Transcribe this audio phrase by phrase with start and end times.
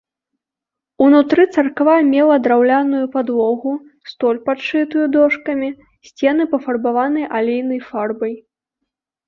[1.07, 3.73] Унутры царква мела драўляную падлогу,
[4.13, 5.69] столь падшытую дошкамі,
[6.11, 8.33] сцены пафарбаваны алейнай фарбай.